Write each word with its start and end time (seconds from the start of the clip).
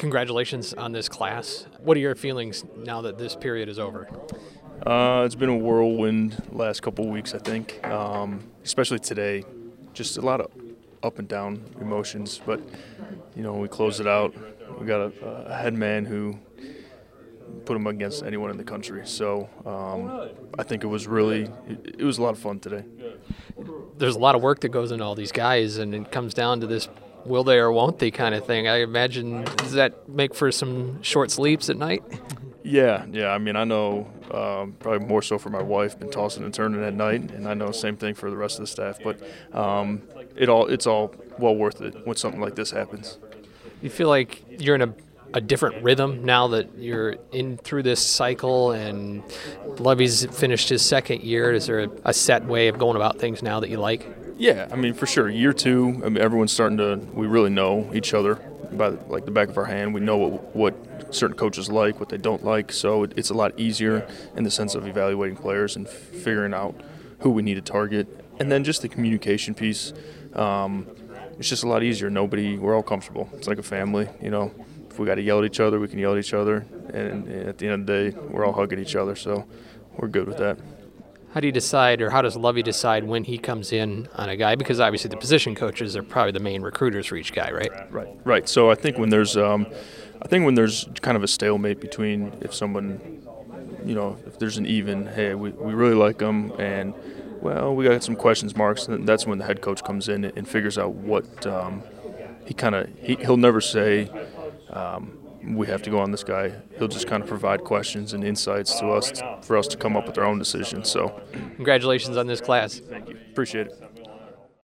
Congratulations 0.00 0.72
on 0.72 0.92
this 0.92 1.10
class. 1.10 1.66
What 1.80 1.94
are 1.94 2.00
your 2.00 2.14
feelings 2.14 2.64
now 2.74 3.02
that 3.02 3.18
this 3.18 3.36
period 3.36 3.68
is 3.68 3.78
over? 3.78 4.08
Uh, 4.86 5.24
it's 5.26 5.34
been 5.34 5.50
a 5.50 5.54
whirlwind 5.54 6.42
last 6.52 6.80
couple 6.80 7.06
weeks, 7.08 7.34
I 7.34 7.38
think, 7.38 7.86
um, 7.86 8.42
especially 8.64 8.98
today. 8.98 9.44
Just 9.92 10.16
a 10.16 10.22
lot 10.22 10.40
of 10.40 10.50
up 11.02 11.18
and 11.18 11.28
down 11.28 11.62
emotions, 11.82 12.40
but 12.46 12.62
you 13.36 13.42
know 13.42 13.52
we 13.52 13.68
closed 13.68 14.00
it 14.00 14.06
out. 14.06 14.34
We 14.80 14.86
got 14.86 15.02
a, 15.02 15.26
a 15.48 15.54
head 15.54 15.74
man 15.74 16.06
who 16.06 16.38
put 17.66 17.76
him 17.76 17.86
against 17.86 18.22
anyone 18.22 18.50
in 18.50 18.56
the 18.56 18.64
country. 18.64 19.06
So 19.06 19.50
um, 19.66 20.30
I 20.58 20.62
think 20.62 20.82
it 20.82 20.86
was 20.86 21.06
really 21.06 21.42
it, 21.68 21.96
it 21.98 22.04
was 22.04 22.16
a 22.16 22.22
lot 22.22 22.30
of 22.30 22.38
fun 22.38 22.58
today. 22.58 22.84
There's 23.98 24.16
a 24.16 24.18
lot 24.18 24.34
of 24.34 24.40
work 24.40 24.60
that 24.60 24.70
goes 24.70 24.92
into 24.92 25.04
all 25.04 25.14
these 25.14 25.32
guys, 25.32 25.76
and 25.76 25.94
it 25.94 26.10
comes 26.10 26.32
down 26.32 26.60
to 26.60 26.66
this 26.66 26.88
will 27.24 27.44
they 27.44 27.58
or 27.58 27.72
won't 27.72 27.98
they 27.98 28.10
kind 28.10 28.34
of 28.34 28.46
thing. 28.46 28.68
I 28.68 28.78
imagine 28.78 29.44
does 29.56 29.72
that 29.72 30.08
make 30.08 30.34
for 30.34 30.50
some 30.52 31.02
short 31.02 31.30
sleeps 31.30 31.68
at 31.68 31.76
night? 31.76 32.02
Yeah, 32.62 33.06
yeah. 33.10 33.28
I 33.28 33.38
mean, 33.38 33.56
I 33.56 33.64
know 33.64 34.10
um, 34.30 34.76
probably 34.78 35.06
more 35.06 35.22
so 35.22 35.38
for 35.38 35.50
my 35.50 35.62
wife, 35.62 35.98
been 35.98 36.10
tossing 36.10 36.44
and 36.44 36.52
turning 36.52 36.84
at 36.84 36.94
night, 36.94 37.30
and 37.32 37.48
I 37.48 37.54
know 37.54 37.70
same 37.70 37.96
thing 37.96 38.14
for 38.14 38.30
the 38.30 38.36
rest 38.36 38.58
of 38.58 38.64
the 38.64 38.66
staff. 38.66 38.98
But 39.02 39.20
um, 39.52 40.02
it 40.36 40.48
all 40.48 40.66
it's 40.66 40.86
all 40.86 41.14
well 41.38 41.56
worth 41.56 41.80
it 41.80 42.06
when 42.06 42.16
something 42.16 42.40
like 42.40 42.54
this 42.54 42.70
happens. 42.70 43.18
You 43.82 43.90
feel 43.90 44.08
like 44.08 44.44
you're 44.60 44.74
in 44.74 44.82
a 44.82 44.94
a 45.32 45.40
different 45.40 45.82
rhythm 45.82 46.24
now 46.24 46.48
that 46.48 46.68
you're 46.76 47.16
in 47.32 47.56
through 47.56 47.82
this 47.82 48.04
cycle 48.04 48.72
and 48.72 49.22
Lovie's 49.78 50.24
finished 50.26 50.68
his 50.68 50.82
second 50.82 51.22
year? 51.22 51.52
Is 51.52 51.66
there 51.66 51.84
a, 51.84 51.88
a, 52.06 52.12
set 52.12 52.44
way 52.46 52.68
of 52.68 52.78
going 52.78 52.96
about 52.96 53.18
things 53.18 53.42
now 53.42 53.60
that 53.60 53.70
you 53.70 53.78
like? 53.78 54.06
Yeah, 54.40 54.68
I 54.72 54.76
mean 54.76 54.94
for 54.94 55.04
sure. 55.04 55.28
Year 55.28 55.52
two, 55.52 56.00
I 56.02 56.08
mean 56.08 56.16
everyone's 56.16 56.50
starting 56.50 56.78
to. 56.78 56.96
We 57.12 57.26
really 57.26 57.50
know 57.50 57.90
each 57.92 58.14
other 58.14 58.36
by 58.72 58.88
like 58.88 59.26
the 59.26 59.30
back 59.30 59.50
of 59.50 59.58
our 59.58 59.66
hand. 59.66 59.92
We 59.92 60.00
know 60.00 60.16
what 60.16 60.56
what 60.56 61.14
certain 61.14 61.36
coaches 61.36 61.68
like, 61.68 62.00
what 62.00 62.08
they 62.08 62.16
don't 62.16 62.42
like. 62.42 62.72
So 62.72 63.02
it, 63.02 63.12
it's 63.16 63.28
a 63.28 63.34
lot 63.34 63.60
easier 63.60 64.08
in 64.34 64.44
the 64.44 64.50
sense 64.50 64.74
of 64.74 64.86
evaluating 64.86 65.36
players 65.36 65.76
and 65.76 65.86
figuring 65.86 66.54
out 66.54 66.74
who 67.18 67.28
we 67.28 67.42
need 67.42 67.56
to 67.56 67.60
target, 67.60 68.08
and 68.38 68.50
then 68.50 68.64
just 68.64 68.80
the 68.80 68.88
communication 68.88 69.54
piece. 69.54 69.92
Um, 70.32 70.86
it's 71.38 71.50
just 71.50 71.62
a 71.62 71.68
lot 71.68 71.82
easier. 71.82 72.08
Nobody, 72.08 72.56
we're 72.56 72.74
all 72.74 72.82
comfortable. 72.82 73.28
It's 73.34 73.46
like 73.46 73.58
a 73.58 73.62
family, 73.62 74.08
you 74.22 74.30
know 74.30 74.52
if 74.90 74.98
we 74.98 75.06
got 75.06 75.14
to 75.16 75.22
yell 75.22 75.38
at 75.38 75.44
each 75.44 75.60
other, 75.60 75.78
we 75.78 75.86
can 75.86 76.00
yell 76.00 76.14
at 76.14 76.18
each 76.18 76.34
other. 76.34 76.66
And 76.92 77.28
at 77.28 77.58
the 77.58 77.68
end 77.68 77.82
of 77.82 77.86
the 77.86 78.10
day, 78.10 78.18
we're 78.28 78.44
all 78.44 78.52
hugging 78.52 78.80
each 78.80 78.96
other. 78.96 79.14
So 79.14 79.46
we're 79.96 80.08
good 80.08 80.26
with 80.26 80.38
that. 80.38 80.58
How 81.32 81.38
do 81.40 81.46
you 81.46 81.52
decide, 81.52 82.02
or 82.02 82.10
how 82.10 82.22
does 82.22 82.36
Lovie 82.36 82.62
decide 82.62 83.04
when 83.04 83.22
he 83.22 83.38
comes 83.38 83.72
in 83.72 84.08
on 84.16 84.28
a 84.28 84.36
guy? 84.36 84.56
Because 84.56 84.80
obviously 84.80 85.10
the 85.10 85.16
position 85.16 85.54
coaches 85.54 85.96
are 85.96 86.02
probably 86.02 86.32
the 86.32 86.40
main 86.40 86.60
recruiters 86.62 87.06
for 87.06 87.16
each 87.16 87.32
guy, 87.32 87.52
right? 87.52 87.70
Right, 87.92 88.08
right. 88.24 88.48
So 88.48 88.70
I 88.70 88.74
think 88.74 88.98
when 88.98 89.10
there's, 89.10 89.36
um, 89.36 89.66
I 90.20 90.26
think 90.26 90.44
when 90.44 90.56
there's 90.56 90.88
kind 91.02 91.16
of 91.16 91.22
a 91.22 91.28
stalemate 91.28 91.80
between 91.80 92.32
if 92.40 92.52
someone, 92.52 93.00
you 93.84 93.94
know, 93.94 94.18
if 94.26 94.40
there's 94.40 94.58
an 94.58 94.66
even, 94.66 95.06
hey, 95.06 95.34
we, 95.34 95.50
we 95.50 95.72
really 95.72 95.94
like 95.94 96.18
them, 96.18 96.52
and 96.58 96.94
well, 97.40 97.76
we 97.76 97.84
got 97.84 98.02
some 98.02 98.16
questions 98.16 98.56
marks, 98.56 98.88
and 98.88 99.08
that's 99.08 99.24
when 99.24 99.38
the 99.38 99.44
head 99.44 99.60
coach 99.60 99.84
comes 99.84 100.08
in 100.08 100.24
and 100.24 100.48
figures 100.48 100.78
out 100.78 100.94
what 100.94 101.46
um, 101.46 101.84
he 102.44 102.54
kind 102.54 102.74
of 102.74 102.88
he, 103.00 103.14
he'll 103.14 103.36
never 103.36 103.60
say 103.60 104.10
um, 104.70 105.16
we 105.44 105.66
have 105.66 105.82
to 105.82 105.90
go 105.90 105.98
on 105.98 106.10
this 106.10 106.24
guy. 106.24 106.52
He'll 106.78 106.88
just 106.88 107.06
kind 107.06 107.22
of 107.22 107.28
provide 107.28 107.64
questions 107.64 108.12
and 108.12 108.24
insights 108.24 108.78
to 108.80 108.88
us 108.88 109.20
for 109.42 109.56
us 109.56 109.66
to 109.68 109.76
come 109.76 109.96
up 109.96 110.06
with 110.06 110.18
our 110.18 110.24
own 110.24 110.38
decisions. 110.38 110.90
So, 110.90 111.20
congratulations 111.56 112.16
on 112.16 112.26
this 112.26 112.40
class. 112.40 112.78
Thank 112.78 113.08
you. 113.08 113.16
Appreciate 113.30 113.68
it. 113.68 113.89